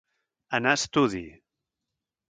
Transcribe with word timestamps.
Anar 0.59 0.73
a 0.77 0.79
estudi. 0.81 1.23